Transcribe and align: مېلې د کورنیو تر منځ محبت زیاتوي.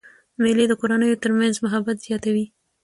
مېلې 0.41 0.65
د 0.69 0.73
کورنیو 0.81 1.21
تر 1.23 1.31
منځ 1.39 1.55
محبت 1.65 1.97
زیاتوي. 2.05 2.45